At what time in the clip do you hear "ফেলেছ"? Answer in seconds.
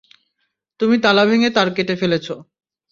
1.95-2.27